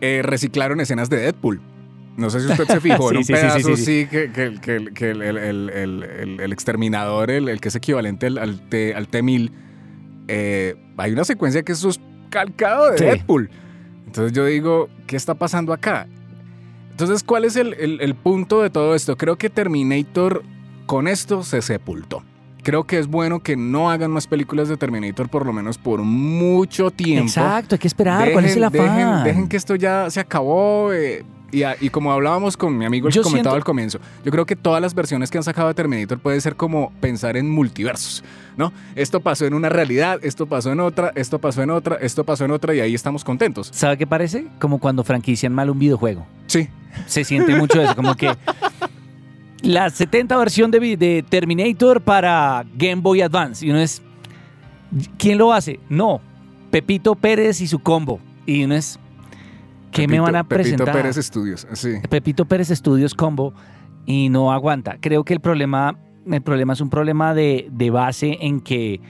Eh, 0.00 0.22
reciclaron 0.24 0.80
escenas 0.80 1.08
de 1.08 1.18
Deadpool. 1.18 1.60
No 2.16 2.28
sé 2.30 2.40
si 2.40 2.46
usted 2.48 2.66
se 2.66 2.80
fijó 2.80 3.10
en 3.10 3.16
un 3.18 3.24
sí, 3.24 3.32
pedazo 3.32 3.76
sí, 3.76 3.84
sí, 3.84 4.06
que, 4.10 4.30
que- 4.30 4.60
que- 4.60 4.92
que 4.92 5.10
el, 5.10 5.22
el- 5.22 5.68
el- 6.40 6.52
exterminador, 6.52 7.30
el, 7.30 7.60
que 7.60 7.68
es 7.68 7.74
equivalente 7.76 8.26
al, 8.26 8.38
al 8.38 8.60
T, 8.68 8.94
al 8.94 9.08
T-1000, 9.08 9.50
eh, 10.28 10.76
hay 10.98 11.12
una 11.12 11.24
secuencia 11.24 11.62
que 11.62 11.72
es 11.72 12.00
calcado 12.30 12.90
de. 12.92 12.96
Deadpool. 12.98 13.50
Entonces 14.06 14.32
yo 14.32 14.44
digo, 14.44 14.88
¿qué 15.06 15.16
está 15.16 15.34
pasando 15.34 15.72
acá? 15.72 16.06
Entonces, 16.90 17.22
¿cuál 17.24 17.44
es 17.46 17.56
el, 17.56 18.14
punto 18.22 18.60
de 18.60 18.68
todo 18.68 18.94
esto? 18.94 19.16
Creo 19.16 19.36
que 19.36 19.48
Terminator 19.48 20.42
con 20.86 21.08
esto 21.08 21.42
se 21.42 21.62
sepultó. 21.62 22.22
Creo 22.62 22.84
que 22.84 22.98
es 22.98 23.06
bueno 23.08 23.40
que 23.40 23.56
no 23.56 23.90
hagan 23.90 24.10
más 24.10 24.26
películas 24.26 24.68
de 24.68 24.76
Terminator 24.76 25.28
por 25.30 25.46
lo 25.46 25.52
menos 25.52 25.78
por 25.78 26.02
mucho 26.02 26.90
tiempo. 26.90 27.24
Exacto, 27.28 27.74
hay 27.74 27.78
que 27.78 27.88
esperar. 27.88 28.30
¿Cuál 28.32 28.44
es 28.44 28.56
el 28.56 28.62
Dejen- 28.64 28.80
afán? 28.80 28.98
dejen- 28.98 29.22
dejen 29.24 29.48
que 29.48 29.56
esto 29.56 29.74
ya 29.74 30.10
se 30.10 30.20
acabó. 30.20 30.92
eh, 30.92 31.24
y, 31.52 31.62
a- 31.62 31.76
y 31.80 31.90
como 31.90 32.10
hablábamos 32.12 32.56
con 32.56 32.76
mi 32.76 32.84
amigo 32.84 33.06
el 33.08 33.14
Yo 33.14 33.22
comentaba 33.22 33.52
siento- 33.54 33.56
al 33.56 33.64
comienzo, 33.64 33.98
yo 34.24 34.32
creo 34.32 34.46
que 34.46 34.56
todas 34.56 34.80
las 34.82 34.94
versiones 34.94 35.30
que 35.30 35.38
han 35.38 35.44
sacado 35.44 35.68
de 35.68 35.74
Terminator 35.74 36.18
puede 36.18 36.40
ser 36.40 36.56
como 36.56 36.90
pensar 37.00 37.36
en 37.36 37.48
multiversos, 37.50 38.24
¿no? 38.56 38.72
Esto 38.96 39.20
pasó 39.20 39.46
en 39.46 39.54
una 39.54 39.68
realidad, 39.68 40.18
esto 40.22 40.46
pasó 40.46 40.72
en 40.72 40.80
otra, 40.80 41.12
esto 41.14 41.38
pasó 41.38 41.62
en 41.62 41.70
otra, 41.70 41.96
esto 42.00 42.24
pasó 42.24 42.44
en 42.44 42.50
otra 42.50 42.74
y 42.74 42.80
ahí 42.80 42.94
estamos 42.94 43.22
contentos. 43.22 43.68
¿Sabe 43.72 43.96
qué 43.98 44.06
parece? 44.06 44.46
Como 44.58 44.78
cuando 44.80 45.04
franquician 45.04 45.52
mal 45.54 45.70
un 45.70 45.78
videojuego. 45.78 46.26
Sí, 46.46 46.68
Se 47.06 47.22
siente 47.24 47.54
mucho 47.54 47.80
eso, 47.80 47.94
como 47.94 48.14
que 48.16 48.34
la 49.62 49.88
70 49.90 50.36
versión 50.36 50.70
de, 50.70 50.96
de 50.96 51.24
Terminator 51.28 52.00
para 52.00 52.64
Game 52.74 53.00
Boy 53.00 53.22
Advance. 53.22 53.64
Y 53.64 53.70
uno 53.70 53.78
es, 53.80 54.02
¿quién 55.18 55.38
lo 55.38 55.52
hace? 55.52 55.78
No, 55.88 56.20
Pepito 56.70 57.14
Pérez 57.14 57.60
y 57.60 57.66
su 57.68 57.78
combo. 57.78 58.18
Y 58.44 58.64
uno 58.64 58.74
es, 58.74 58.98
¿qué 59.92 60.08
me 60.08 60.18
van 60.20 60.36
a 60.36 60.44
presentar? 60.44 60.86
Pepito 60.86 60.98
Pérez 60.98 61.16
Estudios, 61.16 61.66
sí. 61.72 61.90
Pepito 62.08 62.44
Pérez 62.46 62.68
Studios 62.68 63.14
Combo 63.14 63.54
y 64.06 64.28
no 64.28 64.52
aguanta. 64.52 64.96
Creo 65.00 65.24
que 65.24 65.34
el 65.34 65.40
problema, 65.40 65.96
el 66.26 66.42
problema 66.42 66.72
es 66.72 66.80
un 66.80 66.90
problema 66.90 67.34
de, 67.34 67.68
de 67.70 67.90
base 67.90 68.38
en 68.40 68.60
que 68.60 69.00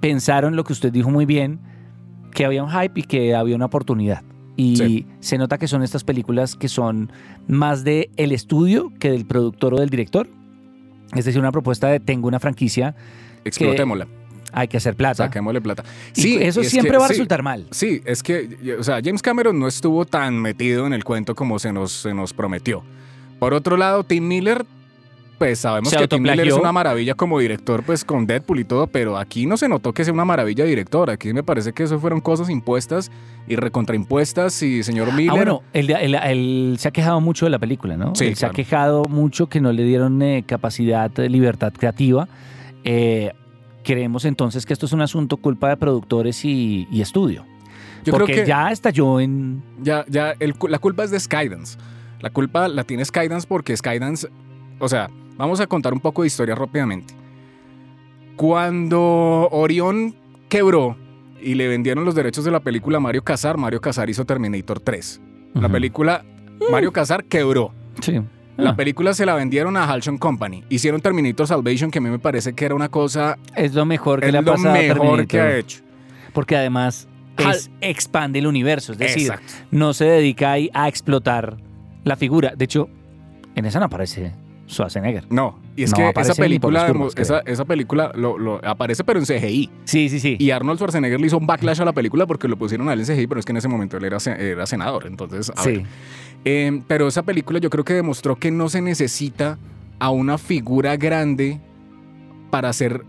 pensaron 0.00 0.56
lo 0.56 0.64
que 0.64 0.72
usted 0.72 0.92
dijo 0.92 1.10
muy 1.10 1.26
bien, 1.26 1.60
que 2.32 2.44
había 2.44 2.62
un 2.64 2.70
hype 2.70 3.00
y 3.00 3.02
que 3.04 3.34
había 3.34 3.54
una 3.56 3.66
oportunidad. 3.66 4.22
Y 4.56 4.76
Sí. 4.76 5.06
se 5.20 5.38
nota 5.38 5.56
que 5.58 5.68
son 5.68 5.82
estas 5.82 6.04
películas 6.04 6.56
que 6.56 6.68
son 6.68 7.12
más 7.48 7.84
de 7.84 8.10
el 8.16 8.32
estudio 8.32 8.92
que 8.98 9.10
del 9.10 9.24
productor 9.26 9.74
o 9.74 9.78
del 9.78 9.88
director. 9.90 10.28
Es 11.14 11.24
decir, 11.24 11.40
una 11.40 11.50
propuesta 11.52 11.88
de 11.88 11.98
tengo 12.00 12.28
una 12.28 12.38
franquicia, 12.40 12.94
Explotémosla, 13.44 14.06
hay 14.52 14.68
que 14.68 14.76
hacer 14.76 14.94
plata. 14.96 15.24
saquémosle 15.24 15.60
plata. 15.60 15.84
Sí, 16.12 16.38
eso 16.40 16.60
y 16.60 16.64
siempre 16.64 16.92
que- 16.92 16.98
va 16.98 17.04
a 17.04 17.08
sí. 17.08 17.14
resultar 17.14 17.42
mal. 17.42 17.66
Sí, 17.70 18.00
es 18.04 18.22
que, 18.22 18.76
o 18.78 18.82
sea, 18.82 19.00
James 19.04 19.22
Cameron 19.22 19.58
no 19.58 19.66
estuvo 19.68 20.04
tan 20.04 20.36
metido 20.40 20.86
en 20.86 20.92
el 20.92 21.04
cuento 21.04 21.34
como 21.34 21.58
se 21.58 21.72
nos, 21.72 21.92
se 21.92 22.14
nos 22.14 22.32
prometió. 22.32 22.82
Por 23.38 23.54
otro 23.54 23.76
lado, 23.76 24.04
Tim 24.04 24.26
Miller 24.28 24.64
Pues 25.38 25.60
sabemos 25.60 25.88
Se 25.88 25.96
que 25.96 26.06
Tim 26.06 26.22
Miller 26.22 26.48
es 26.48 26.52
una 26.52 26.70
maravilla 26.70 27.14
como 27.14 27.38
director, 27.38 27.82
pues 27.82 28.04
con 28.04 28.26
Deadpool 28.26 28.60
y 28.60 28.64
todo, 28.64 28.86
pero 28.88 29.16
aquí 29.16 29.46
no 29.46 29.56
se 29.56 29.70
notó 29.70 29.94
que 29.94 30.04
sea 30.04 30.12
una 30.12 30.26
maravilla 30.26 30.66
director. 30.66 31.08
Aquí 31.08 31.32
me 31.32 31.42
parece 31.42 31.72
que 31.72 31.84
eso 31.84 31.98
fueron 31.98 32.20
cosas 32.20 32.50
impuestas 32.50 33.10
y 33.48 33.56
recontraimpuestas 33.56 34.62
y 34.62 34.82
señor 34.82 35.14
Miller. 35.14 35.30
Ah, 35.30 35.36
bueno, 35.36 35.62
él, 35.72 35.88
él- 35.98 36.14
él 36.14 36.76
se 36.78 36.88
ha 36.88 36.90
quejado 36.90 37.22
mucho 37.22 37.46
de 37.46 37.50
la 37.52 37.58
película, 37.58 37.96
¿no? 37.96 38.14
Sí, 38.14 38.26
él 38.26 38.36
se 38.36 38.44
ha 38.44 38.50
quejado 38.50 39.04
mucho 39.06 39.46
que 39.48 39.62
no 39.62 39.72
le 39.72 39.84
dieron 39.84 40.20
eh, 40.20 40.44
capacidad 40.46 41.10
de 41.10 41.30
libertad 41.30 41.72
creativa. 41.72 42.28
Eh, 42.84 43.32
creemos 43.84 44.24
entonces 44.24 44.66
que 44.66 44.72
esto 44.72 44.86
es 44.86 44.92
un 44.92 45.00
asunto 45.00 45.36
culpa 45.36 45.68
de 45.68 45.76
productores 45.76 46.44
y, 46.44 46.86
y 46.90 47.00
estudio. 47.00 47.44
yo 48.04 48.12
porque 48.12 48.32
creo 48.32 48.44
que 48.44 48.48
ya 48.48 48.70
estalló 48.70 49.20
en... 49.20 49.62
ya, 49.82 50.04
ya 50.08 50.34
el 50.38 50.54
la 50.68 50.78
culpa 50.78 51.04
es 51.04 51.10
de 51.10 51.20
Skydance. 51.20 51.78
La 52.20 52.30
culpa 52.30 52.68
la 52.68 52.84
tiene 52.84 53.04
Skydance 53.04 53.46
porque 53.46 53.76
Skydance, 53.76 54.28
o 54.78 54.88
sea, 54.88 55.08
vamos 55.36 55.60
a 55.60 55.66
contar 55.66 55.92
un 55.92 56.00
poco 56.00 56.22
de 56.22 56.28
historia 56.28 56.54
rápidamente. 56.54 57.14
Cuando 58.36 59.48
Orión 59.50 60.14
quebró 60.48 60.96
y 61.40 61.54
le 61.54 61.68
vendieron 61.68 62.04
los 62.04 62.14
derechos 62.14 62.44
de 62.44 62.50
la 62.50 62.60
película 62.60 62.98
a 62.98 63.00
Mario 63.00 63.22
Casar, 63.22 63.56
Mario 63.56 63.80
Casar 63.80 64.10
hizo 64.10 64.24
Terminator 64.24 64.80
3. 64.80 65.20
La 65.54 65.68
película 65.68 66.24
Mario 66.70 66.92
Casar 66.92 67.24
quebró. 67.24 67.72
Sí. 68.00 68.20
La 68.60 68.70
Ah, 68.70 68.76
película 68.76 69.14
se 69.14 69.24
la 69.26 69.34
vendieron 69.34 69.76
a 69.76 69.84
Halcyon 69.84 70.18
Company. 70.18 70.64
Hicieron 70.68 71.00
Terminator 71.00 71.46
Salvation, 71.46 71.90
que 71.90 71.98
a 71.98 72.02
mí 72.02 72.10
me 72.10 72.18
parece 72.18 72.52
que 72.54 72.64
era 72.64 72.74
una 72.74 72.88
cosa. 72.88 73.38
es 73.56 73.74
lo 73.74 73.84
mejor 73.84 74.20
que 74.20 74.26
Es 74.26 74.32
le 74.32 74.38
ha 74.38 74.42
lo 74.42 74.52
pasado 74.52 74.74
mejor 74.74 75.26
que 75.26 75.40
ha 75.40 75.56
hecho. 75.56 75.80
Porque 76.32 76.56
además 76.56 77.08
es- 77.38 77.70
expande 77.80 78.38
el 78.38 78.46
universo. 78.46 78.92
Es 78.92 78.98
decir, 78.98 79.22
Exacto. 79.28 79.52
no 79.70 79.92
se 79.94 80.04
dedica 80.04 80.52
ahí 80.52 80.70
a 80.74 80.88
explotar 80.88 81.56
la 82.04 82.16
figura. 82.16 82.52
De 82.56 82.64
hecho, 82.66 82.88
en 83.54 83.64
esa 83.64 83.78
no 83.80 83.86
aparece 83.86 84.32
Schwarzenegger. 84.68 85.26
No, 85.30 85.58
y 85.80 85.84
es 85.84 85.90
No 85.92 85.96
que 86.12 86.20
esa 86.20 86.34
película, 86.34 86.92
esa, 87.16 87.40
esa 87.40 87.64
película 87.64 88.12
lo, 88.14 88.36
lo- 88.38 88.60
aparece, 88.64 89.02
pero 89.04 89.18
en 89.18 89.24
CGI. 89.24 89.70
Sí, 89.84 90.08
sí, 90.08 90.20
sí. 90.20 90.36
Y 90.38 90.50
Arnold 90.50 90.78
Schwarzenegger 90.78 91.18
le 91.20 91.26
hizo 91.26 91.38
un 91.38 91.46
backlash 91.46 91.80
a 91.80 91.84
la 91.84 91.92
película 91.92 92.26
porque 92.26 92.48
lo 92.48 92.56
pusieron 92.58 92.88
a 92.88 92.92
él 92.92 93.00
en 93.00 93.06
CGI, 93.06 93.26
pero 93.26 93.38
es 93.40 93.46
que 93.46 93.52
en 93.52 93.56
ese 93.56 93.68
momento 93.68 93.96
él 93.96 94.04
era, 94.04 94.18
era 94.38 94.66
senador. 94.66 95.06
Entonces, 95.06 95.50
a 95.56 95.62
sí. 95.62 95.70
ver. 95.70 95.82
Eh, 96.44 96.82
pero 96.86 97.08
esa 97.08 97.22
película 97.22 97.58
yo 97.58 97.70
creo 97.70 97.84
que 97.84 97.94
demostró 97.94 98.36
que 98.36 98.50
no 98.50 98.68
se 98.68 98.80
necesita 98.82 99.58
a 99.98 100.10
una 100.10 100.38
figura 100.38 100.96
grande 100.96 101.60
para 102.50 102.72
ser 102.72 103.04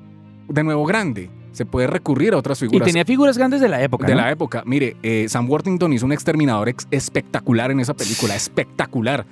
de 0.49 0.63
nuevo 0.63 0.85
grande. 0.85 1.29
Se 1.51 1.65
puede 1.65 1.87
recurrir 1.87 2.33
a 2.33 2.37
otras 2.37 2.61
Y 2.61 2.65
figuras. 2.67 2.85
tenía 2.87 3.03
figuras 3.03 3.37
grandes 3.37 3.59
de 3.59 3.67
la 3.67 3.81
época. 3.83 4.07
de 4.07 4.15
¿no? 4.15 4.21
la 4.21 4.31
época. 4.31 4.63
Mire, 4.65 4.95
eh, 5.03 5.25
Sam 5.27 5.49
Worthington 5.49 5.91
hizo 5.91 6.05
un 6.05 6.13
exterminador 6.13 6.69
ex- 6.69 6.87
espectacular 6.91 7.71
en 7.71 7.81
esa 7.81 7.93
película, 7.93 8.35
espectacular. 8.35 9.25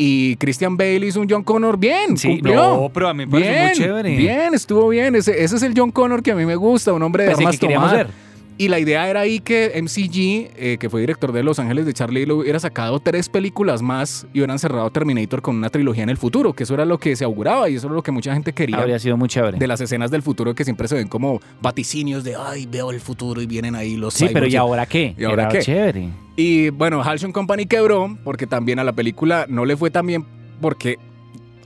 Y 0.00 0.36
Christian 0.36 0.76
Bale 0.76 1.04
hizo 1.04 1.20
un 1.20 1.26
John 1.28 1.42
Connor 1.42 1.76
bien, 1.76 2.16
Sí, 2.16 2.28
cumplió. 2.28 2.54
no, 2.54 2.90
pero 2.94 3.08
a 3.08 3.14
mí 3.14 3.26
me 3.26 3.32
parece 3.32 3.50
bien, 3.50 3.64
muy 3.64 3.72
chévere. 3.74 4.16
bien, 4.16 4.54
estuvo 4.54 4.88
bien. 4.90 5.16
Ese, 5.16 5.42
ese 5.42 5.56
es 5.56 5.62
el 5.64 5.74
John 5.76 5.90
Connor 5.90 6.22
que 6.22 6.30
a 6.30 6.36
mí 6.36 6.46
me 6.46 6.54
gusta, 6.54 6.92
un 6.92 7.02
hombre 7.02 7.24
de 7.24 7.34
sí, 7.34 7.42
armas 7.42 7.56
que 7.56 7.60
queríamos 7.60 7.90
tomar. 7.90 8.06
ver. 8.06 8.14
Y 8.60 8.66
la 8.66 8.80
idea 8.80 9.08
era 9.08 9.20
ahí 9.20 9.38
que 9.38 9.80
MCG, 9.80 10.50
eh, 10.56 10.76
que 10.80 10.90
fue 10.90 11.00
director 11.00 11.30
de 11.30 11.44
Los 11.44 11.60
Ángeles 11.60 11.86
de 11.86 11.92
Charlie, 11.92 12.26
lo 12.26 12.38
hubiera 12.38 12.58
sacado 12.58 12.98
tres 12.98 13.28
películas 13.28 13.82
más 13.82 14.26
y 14.32 14.40
hubieran 14.40 14.58
cerrado 14.58 14.90
Terminator 14.90 15.40
con 15.42 15.54
una 15.54 15.70
trilogía 15.70 16.02
en 16.02 16.10
el 16.10 16.16
futuro, 16.16 16.52
que 16.52 16.64
eso 16.64 16.74
era 16.74 16.84
lo 16.84 16.98
que 16.98 17.14
se 17.14 17.24
auguraba 17.24 17.68
y 17.70 17.76
eso 17.76 17.86
era 17.86 17.94
lo 17.94 18.02
que 18.02 18.10
mucha 18.10 18.34
gente 18.34 18.52
quería. 18.52 18.78
Habría 18.78 18.98
sido 18.98 19.16
muy 19.16 19.28
chévere. 19.28 19.58
De 19.58 19.66
las 19.68 19.80
escenas 19.80 20.10
del 20.10 20.22
futuro 20.22 20.56
que 20.56 20.64
siempre 20.64 20.88
se 20.88 20.96
ven 20.96 21.06
como 21.06 21.40
vaticinios 21.62 22.24
de, 22.24 22.34
ay, 22.34 22.66
veo 22.66 22.90
el 22.90 23.00
futuro 23.00 23.40
y 23.40 23.46
vienen 23.46 23.76
ahí 23.76 23.96
los 23.96 24.14
Sí, 24.14 24.26
pero 24.32 24.48
¿y 24.48 24.56
ahora 24.56 24.86
qué? 24.86 25.14
¿Y 25.16 25.22
ahora 25.22 25.44
Era 25.44 25.52
qué? 25.52 25.60
chévere. 25.60 26.08
y 26.34 26.70
bueno, 26.70 27.00
Halcyon 27.00 27.30
Company 27.30 27.66
quebró 27.66 28.18
porque 28.24 28.48
también 28.48 28.80
a 28.80 28.84
la 28.84 28.92
película 28.92 29.46
no 29.48 29.64
le 29.66 29.76
fue 29.76 29.92
tan 29.92 30.04
bien 30.04 30.24
porque 30.60 30.98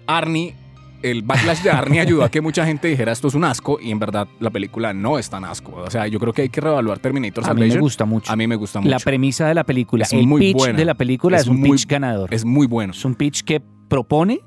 Arnie, 0.07 0.55
el 1.03 1.23
backlash 1.23 1.63
de 1.63 1.71
Arnie 1.71 2.01
ayudó 2.01 2.25
a 2.25 2.31
que 2.31 2.41
mucha 2.41 2.65
gente 2.65 2.89
dijera 2.89 3.13
esto 3.13 3.29
es 3.29 3.35
un 3.35 3.45
asco 3.45 3.79
y 3.81 3.91
en 3.91 3.99
verdad 3.99 4.29
la 4.41 4.51
película 4.51 4.93
no 4.93 5.19
es 5.19 5.29
tan 5.31 5.45
asco. 5.45 5.73
O 5.77 5.91
sea, 5.91 6.07
yo 6.07 6.19
creo 6.21 6.33
que 6.33 6.43
hay 6.43 6.49
que 6.49 6.61
reevaluar 6.61 6.99
Terminator 6.99 7.45
A 7.45 7.49
mí 7.55 7.55
me 7.55 7.67
Salvation. 7.67 7.81
gusta 7.81 8.05
mucho. 8.05 8.33
A 8.33 8.37
mí 8.37 8.47
me 8.47 8.57
gusta 8.57 8.81
mucho. 8.81 8.91
La 8.91 8.99
premisa 8.99 9.47
de 9.49 9.55
la 9.55 9.65
película, 9.65 10.05
Es 10.05 10.13
el 10.13 10.27
muy 10.27 10.41
pitch 10.41 10.57
buena. 10.57 10.79
de 10.79 10.85
la 10.85 10.95
película 10.95 11.37
es, 11.37 11.43
Es 11.43 11.49
un 11.49 11.61
muy- 11.61 11.71
pitch 11.73 11.87
ganador. 11.87 12.33
Es 12.33 12.45
muy 12.45 12.67
bueno. 12.67 12.93
Es 12.93 13.05
un 13.05 13.15
pitch 13.15 13.43
que 13.43 13.61
propone, 13.89 14.41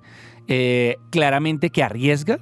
eh, 0.47 0.97
claramente 1.11 1.69
que 1.69 1.83
arriesga, 1.83 2.39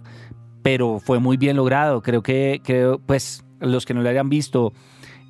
pero 0.62 1.00
fue 1.00 1.20
muy 1.20 1.38
bien 1.38 1.56
logrado. 1.58 2.02
Creo 2.02 2.22
que, 2.24 2.62
creo, 2.64 3.00
pues, 3.00 3.44
los 3.60 3.86
que 3.86 3.94
no 3.94 4.02
lo 4.02 4.10
hayan 4.10 4.30
visto, 4.30 4.74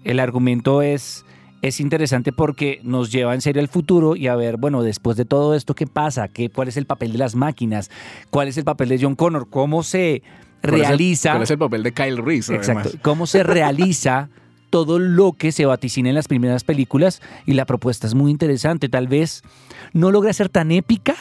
el 0.04 0.20
argumento 0.20 0.82
es, 0.82 1.26
es 1.64 1.80
interesante 1.80 2.32
porque 2.34 2.80
nos 2.84 3.10
lleva 3.12 3.34
en 3.34 3.40
serio 3.42 3.62
al 3.62 3.70
futuro 3.70 4.16
y 4.18 4.28
a 4.28 4.36
ver, 4.36 4.58
bueno, 4.58 4.84
después 4.84 5.16
de 5.18 5.24
todo 5.26 5.56
esto, 5.56 5.74
¿qué 5.74 5.88
pasa? 5.88 6.28
¿Qué, 6.28 6.50
¿Cuál 6.50 6.68
es 6.68 6.76
el 6.78 6.86
papel 6.86 7.14
de 7.14 7.18
las 7.18 7.36
máquinas? 7.36 7.90
¿Cuál 8.30 8.50
es 8.50 8.58
el 8.58 8.66
papel 8.66 8.90
de 8.90 9.00
John 9.02 9.16
Connor? 9.16 9.50
¿Cómo 9.50 9.82
se 9.82 10.22
¿Cuál 10.62 10.74
es 10.76 10.82
el- 10.82 10.88
realiza? 10.88 11.32
¿Cuál 11.32 11.44
es 11.44 11.52
el 11.52 11.58
papel 11.58 11.82
de 11.84 11.94
Kyle 11.94 12.18
Reese? 12.18 12.54
Exacto. 12.54 12.90
además? 12.90 13.02
¿Cómo 13.02 13.26
se 13.28 13.44
realiza 13.44 14.30
todo 14.70 15.00
lo 15.00 15.32
que 15.34 15.52
se 15.54 15.66
vaticina 15.66 16.10
en 16.10 16.16
las 16.16 16.28
primeras 16.28 16.66
películas? 16.66 17.22
Y 17.46 17.54
la 17.54 17.66
propuesta 17.66 18.08
es 18.08 18.14
muy 18.14 18.30
interesante. 18.30 18.90
Tal 18.90 19.08
vez 19.08 19.42
no 19.94 20.12
logra 20.12 20.34
ser 20.34 20.50
tan 20.50 20.70
épica, 20.72 21.16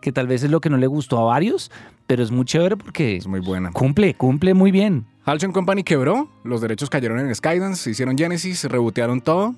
que 0.00 0.12
tal 0.12 0.26
vez 0.26 0.42
es 0.44 0.50
lo 0.50 0.60
que 0.62 0.70
no 0.70 0.78
le 0.78 0.86
gustó 0.86 1.18
a 1.18 1.24
varios, 1.24 1.70
pero 2.06 2.22
es 2.22 2.30
muy 2.30 2.44
chévere 2.46 2.76
porque 2.78 3.16
Es 3.16 3.26
muy 3.26 3.40
buena. 3.40 3.70
cumple, 3.72 4.14
cumple 4.14 4.54
muy 4.54 4.70
bien. 4.70 5.06
Halcyon 5.26 5.52
Company 5.52 5.82
quebró, 5.82 6.28
los 6.44 6.60
derechos 6.60 6.88
cayeron 6.90 7.18
en 7.18 7.34
Skydance, 7.34 7.90
hicieron 7.90 8.16
Genesis, 8.16 8.64
rebotearon 8.64 9.22
todo. 9.22 9.54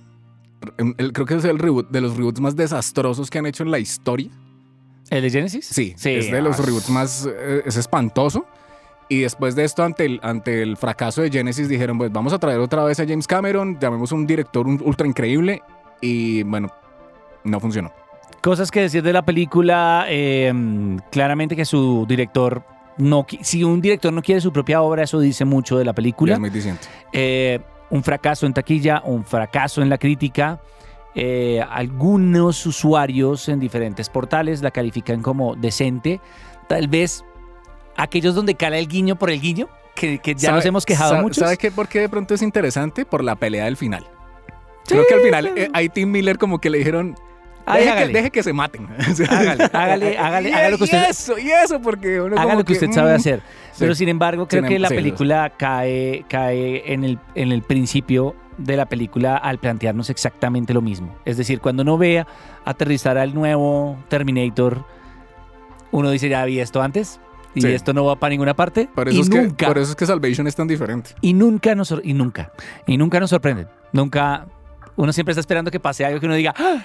El- 0.79 0.95
el- 0.99 1.13
creo 1.13 1.27
que 1.27 1.35
es 1.35 1.45
el 1.45 1.59
reboot 1.59 1.91
de 1.91 2.01
los 2.01 2.17
reboots 2.17 2.41
más 2.41 2.57
desastrosos 2.57 3.31
que 3.31 3.39
han 3.39 3.47
hecho 3.47 3.63
en 3.63 3.71
la 3.71 3.79
historia. 3.79 4.31
¿El 5.11 5.23
de 5.23 5.31
Genesis? 5.31 5.67
Sí, 5.67 5.95
es 5.97 6.31
de 6.31 6.43
los 6.43 6.59
ah, 6.59 6.63
reboots 6.63 6.91
más... 6.91 7.29
eh, 7.31 7.63
es 7.65 7.77
espantoso. 7.77 8.47
Y 9.09 9.21
después 9.21 9.55
de 9.55 9.65
esto, 9.65 9.85
ante 9.85 10.05
el, 10.05 10.19
ante 10.23 10.63
el 10.63 10.77
fracaso 10.77 11.23
de 11.23 11.31
Genesis, 11.31 11.69
dijeron, 11.69 11.97
pues 11.97 12.11
vamos 12.11 12.33
a 12.33 12.39
traer 12.41 12.59
otra 12.59 12.83
vez 12.85 12.99
a 12.99 13.07
James 13.07 13.27
Cameron, 13.29 13.79
llamemos 13.79 14.11
un 14.11 14.27
director 14.27 14.67
ultra 14.67 15.07
increíble. 15.07 15.63
Y 16.01 16.43
bueno, 16.43 16.69
no 17.45 17.61
funcionó. 17.61 17.93
Cosas 18.43 18.71
que 18.71 18.81
decir 18.81 19.03
de 19.05 19.13
la 19.13 19.23
película, 19.25 20.07
eh, 20.09 20.53
claramente 21.13 21.55
que 21.55 21.65
su 21.65 22.05
director 22.09 22.65
no... 22.99 23.25
Si 23.43 23.63
un 23.63 23.81
director 23.81 24.13
no 24.13 24.23
quiere 24.23 24.41
su 24.41 24.53
propia 24.53 24.83
obra, 24.83 25.05
eso 25.05 25.21
dice 25.21 25.45
mucho 25.45 25.79
de 25.79 25.85
la 25.85 25.93
película. 25.93 26.35
es 26.35 26.41
muy. 26.41 26.51
Eh, 27.13 27.61
un 27.91 28.03
fracaso 28.03 28.47
en 28.47 28.55
taquilla, 28.55 29.03
un 29.05 29.25
fracaso 29.25 29.83
en 29.83 29.89
la 29.89 29.99
crítica. 29.99 30.61
Eh, 31.15 31.65
algunos 31.71 32.67
usuarios 32.67 33.49
en 33.49 33.59
diferentes 33.59 34.09
portales 34.11 34.63
la 34.63 34.71
califican 34.71 35.23
como 35.23 35.55
decente. 35.57 36.21
Tal 36.69 36.89
vez 36.89 37.25
aquellos 37.97 38.35
donde 38.35 38.55
cala 38.55 38.79
el 38.79 38.87
guiño 38.89 39.17
por 39.17 39.31
el 39.31 39.41
guiño, 39.41 39.69
que, 39.95 40.19
que 40.19 40.35
ya 40.35 40.49
¿Sabe- 40.49 40.57
nos 40.57 40.67
hemos 40.67 40.85
quejado 40.85 41.23
mucho. 41.23 41.41
¿Sabe 41.41 41.57
qué, 41.57 41.71
por 41.71 41.89
qué 41.89 42.01
de 42.01 42.09
pronto 42.09 42.35
es 42.35 42.43
interesante? 42.43 43.07
Por 43.07 43.25
la 43.25 43.35
pelea 43.37 43.65
del 43.65 43.77
final. 43.79 44.07
Creo 44.87 45.05
que 45.09 45.15
al 45.15 45.21
final 45.21 45.47
eh, 45.57 45.69
ahí 45.73 45.89
Tim 45.89 46.11
Miller 46.11 46.37
como 46.39 46.59
que 46.61 46.69
le 46.71 46.79
dijeron, 46.79 47.17
Ay, 47.67 47.81
deje, 47.81 47.91
hágale. 47.93 48.07
que, 48.07 48.13
deje 48.19 48.31
que 48.31 48.43
se 48.45 48.53
maten. 48.53 48.87
Hágale, 49.29 49.65
hágale, 49.73 50.19
hágale, 50.19 50.49
y- 50.49 50.53
haga 50.53 50.71
lo 50.71 50.79
que 50.79 50.85
y 50.85 50.87
usted- 50.87 51.11
eso, 51.11 51.39
y 51.39 51.51
eso, 51.51 51.81
porque 51.83 52.21
uno 52.21 52.37
Haga 52.41 52.55
lo 52.55 52.65
que 52.65 52.75
usted 52.75 52.91
sabe 52.93 53.13
mm, 53.13 53.17
hacer. 53.17 53.41
sí. 53.73 53.77
Pero 53.81 53.95
sin 53.97 54.09
embargo, 54.09 54.47
creo 54.47 54.63
Sin 54.63 54.69
que 54.69 54.79
la 54.79 54.89
película 54.89 55.51
cae, 55.57 56.25
cae 56.29 56.93
en, 56.93 57.03
el, 57.05 57.19
en 57.35 57.51
el 57.53 57.63
principio 57.63 58.37
de 58.57 58.77
la 58.77 58.87
película 58.87 59.37
al 59.37 59.59
plantearnos 59.59 60.09
exactamente 60.11 60.73
lo 60.73 60.81
mismo. 60.81 61.15
Es 61.25 61.37
decir, 61.37 61.61
cuando 61.61 61.83
uno 61.83 61.99
vea 61.99 62.27
aterrizar 62.65 63.19
al 63.19 63.35
nuevo 63.35 63.99
Terminator, 64.09 64.85
uno 65.93 66.11
dice, 66.11 66.29
ya 66.29 66.45
vi 66.45 66.61
esto 66.61 66.83
antes 66.83 67.21
y 67.55 67.63
Sí. 67.63 67.69
esto 67.73 67.93
no 67.93 68.05
va 68.05 68.17
para 68.17 68.31
ninguna 68.31 68.55
parte. 68.55 68.89
Por 68.95 69.09
eso, 69.09 69.17
y 69.19 69.21
es 69.23 69.29
nunca, 69.31 69.57
que, 69.57 69.67
por 69.67 69.79
eso 69.79 69.91
es 69.91 69.97
que 69.97 70.07
Salvation 70.07 70.47
es 70.47 70.55
tan 70.55 70.69
diferente. 70.69 71.11
y 71.21 71.33
nunca 71.35 71.75
nos 71.75 71.95
y 72.03 72.13
nunca, 72.15 72.53
y 72.87 72.97
nunca 72.97 73.19
nos 73.21 73.31
sorprenden. 73.31 73.67
Nunca, 73.93 74.47
uno 74.97 75.13
siempre 75.13 75.33
está 75.33 75.41
esperando 75.41 75.71
que 75.71 75.81
pase 75.81 76.05
algo 76.05 76.21
que 76.21 76.27
uno 76.27 76.35
diga, 76.35 76.55
"Ah, 76.57 76.85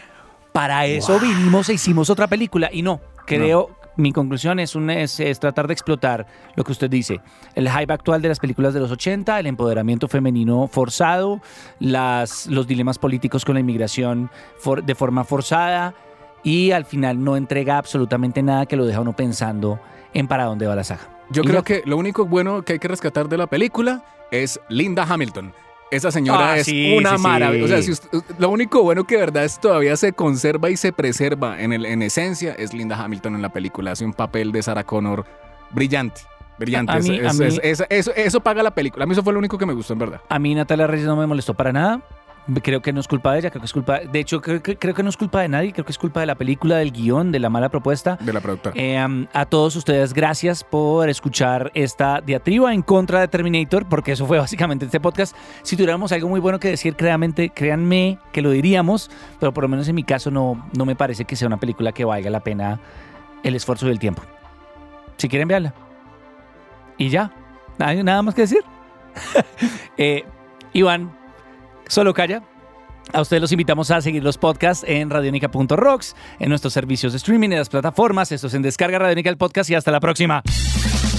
para 0.52 0.86
eso 0.86 1.20
vinimos 1.20 1.70
e 1.70 1.74
hicimos 1.74 2.10
otra 2.10 2.28
película. 2.28 2.70
Y 2.72 2.82
no, 2.82 3.00
creo, 3.26 3.70
mi 3.98 4.12
conclusión 4.12 4.60
es, 4.60 4.76
un, 4.76 4.90
es, 4.90 5.20
es 5.20 5.40
tratar 5.40 5.68
de 5.68 5.74
explotar 5.74 6.26
lo 6.56 6.64
que 6.64 6.72
usted 6.72 6.90
dice, 6.90 7.20
el 7.56 7.70
hype 7.70 7.92
actual 7.94 8.22
de 8.22 8.30
las 8.30 8.40
películas 8.40 8.74
de 8.74 8.80
los 8.80 8.92
80, 8.92 9.40
el 9.40 9.48
empoderamiento 9.48 10.08
femenino 10.08 10.68
forzado, 10.68 11.42
las, 11.80 12.48
los 12.48 12.68
dilemas 12.68 12.98
políticos 12.98 13.46
con 13.46 13.56
la 13.56 13.60
inmigración 13.62 14.30
for- 14.60 14.84
de 14.84 14.96
forma 14.96 15.24
forzada 15.24 15.94
y 16.44 16.72
al 16.72 16.86
final 16.86 17.24
no 17.24 17.38
entrega 17.38 17.78
absolutamente 17.78 18.42
nada 18.42 18.66
que 18.66 18.76
lo 18.76 18.86
deja 18.86 19.02
uno 19.02 19.16
pensando 19.16 19.80
en 20.14 20.28
para 20.28 20.46
dónde 20.46 20.68
va 20.68 20.76
la 20.76 20.84
saga. 20.84 21.08
Yo 21.30 21.44
Y 21.44 21.46
creo 21.46 21.60
ya. 21.60 21.64
que 21.64 21.84
lo 21.86 21.98
único 21.98 22.26
bueno 22.26 22.64
que 22.64 22.74
hay 22.74 22.80
que 22.80 22.88
rescatar 22.88 23.30
de 23.30 23.38
la 23.38 23.48
película 23.48 24.04
es 24.32 24.60
Linda 24.70 25.06
Hamilton. 25.08 25.54
Esa 25.92 26.10
señora 26.12 26.54
Ah, 26.54 26.58
es 26.58 26.66
sí, 26.68 26.96
una 26.98 27.12
sí, 27.12 27.18
sí. 27.18 27.22
maravilla. 27.24 27.66
O 27.66 27.68
sea, 27.68 27.82
si 27.82 27.92
usted- 27.92 28.10
lo 28.40 28.50
único 28.50 28.82
bueno 28.82 29.04
que 29.04 29.16
de 29.16 29.22
verdad 29.22 29.44
es 29.44 29.60
todavía 29.60 29.96
se 29.98 30.14
conserva 30.14 30.70
y 30.70 30.78
se 30.78 30.94
preserva 30.94 31.62
en, 31.62 31.74
el, 31.74 31.86
en 31.86 32.02
esencia 32.02 32.54
es 32.58 32.74
Linda 32.74 32.96
Hamilton 33.02 33.36
en 33.36 33.42
la 33.42 33.50
película. 33.50 33.92
Hace 33.92 34.06
un 34.06 34.14
papel 34.14 34.52
de 34.54 34.64
Sarah 34.64 34.86
Connor 34.86 35.26
brillante. 35.72 36.22
Brillante. 36.58 36.98
Es- 36.98 37.10
es- 37.10 37.40
mí- 37.40 37.60
es- 37.64 37.84
eso, 37.90 38.12
eso 38.16 38.40
paga 38.40 38.62
la 38.64 38.72
película. 38.72 39.04
A 39.04 39.08
mí 39.08 39.14
eso 39.14 39.24
fue 39.24 39.34
lo 39.34 39.40
único 39.40 39.58
que 39.58 39.66
me 39.66 39.74
gustó, 39.74 39.94
en 39.94 40.00
verdad. 40.00 40.22
A 40.30 40.40
mí 40.40 40.54
Natalia 40.56 40.88
Reyes 40.88 41.08
no 41.08 41.16
me 41.16 41.26
molestó 41.28 41.54
para 41.56 41.74
nada. 41.74 42.02
Creo 42.64 42.82
que 42.82 42.92
no 42.92 43.00
es 43.00 43.08
culpa 43.08 43.34
de 43.34 43.40
ella, 43.40 43.50
creo 43.50 43.62
que 43.62 43.66
es 43.66 43.74
culpa. 43.74 44.00
De 44.00 44.20
hecho, 44.20 44.42
creo 44.42 44.62
que, 44.64 44.76
creo 44.76 44.94
que 44.94 45.04
no 45.04 45.10
es 45.10 45.18
culpa 45.18 45.42
de 45.42 45.48
nadie, 45.48 45.72
creo 45.72 45.86
que 45.86 45.92
es 45.92 45.98
culpa 45.98 46.22
de 46.22 46.26
la 46.26 46.36
película, 46.36 46.78
del 46.78 46.92
guion, 46.92 47.32
de 47.32 47.40
la 47.40 47.50
mala 47.50 47.70
propuesta. 47.70 48.18
De 48.20 48.34
la 48.34 48.42
productora. 48.42 48.76
Eh, 48.76 49.04
um, 49.06 49.28
a 49.34 49.46
todos 49.46 49.76
ustedes, 49.76 50.14
gracias 50.14 50.64
por 50.64 51.08
escuchar 51.10 51.72
esta 51.76 52.20
diatriba 52.20 52.74
en 52.74 52.82
contra 52.82 53.20
de 53.20 53.28
Terminator, 53.28 53.88
porque 53.88 54.14
eso 54.14 54.26
fue 54.26 54.40
básicamente 54.40 54.86
este 54.86 55.00
podcast. 55.00 55.36
Si 55.62 55.76
tuviéramos 55.76 56.12
algo 56.12 56.30
muy 56.30 56.40
bueno 56.40 56.60
que 56.60 56.70
decir, 56.70 56.96
créanme, 56.96 57.32
créanme 57.54 58.18
que 58.32 58.42
lo 58.42 58.50
diríamos, 58.50 59.12
pero 59.40 59.54
por 59.54 59.64
lo 59.64 59.68
menos 59.68 59.88
en 59.88 59.96
mi 59.96 60.04
caso 60.04 60.32
no, 60.32 60.68
no 60.76 60.86
me 60.86 60.96
parece 60.96 61.26
que 61.26 61.36
sea 61.36 61.48
una 61.48 61.58
película 61.58 61.92
que 61.92 62.06
valga 62.06 62.30
la 62.30 62.40
pena 62.40 62.80
el 63.44 63.56
esfuerzo 63.56 63.88
y 63.88 63.92
el 63.92 64.00
tiempo. 64.00 64.24
Si 65.18 65.30
quieren, 65.30 65.48
verla. 65.48 65.74
Y 66.98 67.10
ya, 67.10 67.32
¿Hay 67.80 68.04
nada 68.04 68.22
más 68.22 68.36
que 68.36 68.42
decir. 68.42 68.64
eh, 69.98 70.24
Iván, 70.74 71.12
solo 71.92 72.14
calla. 72.14 72.42
A 73.14 73.22
ustedes 73.22 73.42
los 73.42 73.52
invitamos 73.52 73.92
a 73.92 74.02
seguir 74.02 74.24
los 74.24 74.38
podcasts 74.38 74.86
en 74.88 75.10
radionica.rocks, 75.10 76.16
en 76.40 76.50
nuestros 76.50 76.72
servicios 76.72 77.12
de 77.14 77.18
streaming, 77.18 77.50
en 77.50 77.58
las 77.58 77.70
plataformas. 77.70 78.32
Esto 78.32 78.48
es 78.48 78.54
en 78.54 78.62
Descarga 78.62 79.00
Radionica 79.00 79.30
el 79.30 79.38
podcast 79.38 79.70
y 79.70 79.76
hasta 79.76 79.92
la 79.92 80.00
próxima. 80.00 80.42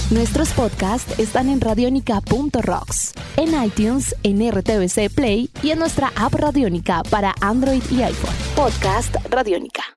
Nuestros 0.09 0.51
podcasts 0.51 1.19
están 1.19 1.49
en 1.49 1.61
radionica.rocks, 1.61 3.13
en 3.37 3.63
iTunes, 3.63 4.15
en 4.23 4.49
RTVC 4.51 5.13
Play 5.13 5.49
y 5.61 5.71
en 5.71 5.79
nuestra 5.79 6.11
app 6.15 6.33
Radionica 6.33 7.03
para 7.09 7.35
Android 7.41 7.83
y 7.91 8.01
iPhone. 8.01 8.35
Podcast 8.55 9.15
Radionica. 9.29 9.83